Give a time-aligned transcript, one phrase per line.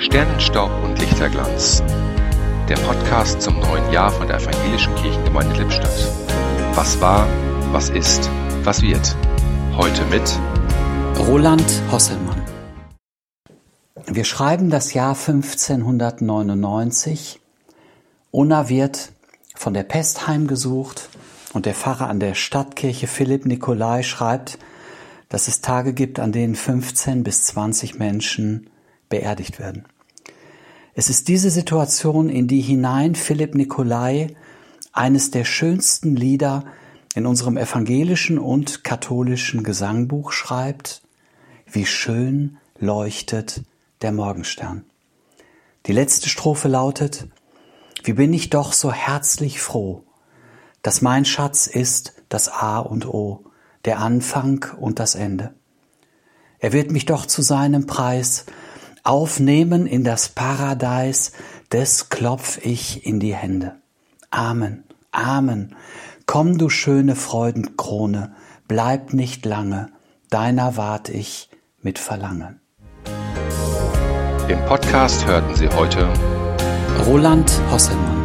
[0.00, 1.84] Sternenstaub und Lichterglanz.
[2.70, 6.10] Der Podcast zum neuen Jahr von der Evangelischen Kirchengemeinde Lippstadt.
[6.74, 7.28] Was war,
[7.70, 8.30] was ist,
[8.62, 9.14] was wird.
[9.76, 10.22] Heute mit
[11.18, 12.40] Roland Hosselmann.
[14.06, 17.38] Wir schreiben das Jahr 1599.
[18.30, 19.12] Unna wird
[19.54, 21.10] von der Pest heimgesucht
[21.52, 24.58] und der Pfarrer an der Stadtkirche Philipp Nikolai schreibt,
[25.28, 28.70] dass es Tage gibt, an denen 15 bis 20 Menschen
[29.10, 29.84] beerdigt werden.
[30.94, 34.34] Es ist diese Situation, in die hinein Philipp Nikolai
[34.92, 36.64] eines der schönsten Lieder
[37.14, 41.02] in unserem evangelischen und katholischen Gesangbuch schreibt,
[41.70, 43.62] wie schön leuchtet
[44.02, 44.84] der Morgenstern.
[45.86, 47.26] Die letzte Strophe lautet,
[48.04, 50.04] wie bin ich doch so herzlich froh,
[50.82, 53.44] dass mein Schatz ist das A und O,
[53.84, 55.54] der Anfang und das Ende.
[56.58, 58.44] Er wird mich doch zu seinem Preis
[59.02, 61.32] aufnehmen in das Paradies,
[61.72, 63.76] des klopf ich in die Hände.
[64.30, 65.74] Amen, Amen.
[66.26, 68.34] Komm, du schöne Freudenkrone,
[68.68, 69.88] bleib nicht lange,
[70.30, 71.50] deiner wart ich
[71.82, 72.60] mit Verlangen.
[74.48, 76.08] Im Podcast hörten Sie heute
[77.06, 78.19] Roland Hosselmann.